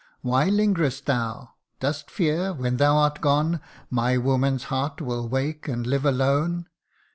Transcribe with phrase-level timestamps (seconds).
[0.23, 1.51] Why lingerest thou?
[1.79, 3.61] Dost fear, when thou art gone,
[3.91, 6.65] My woman's heart will wake, and live alone?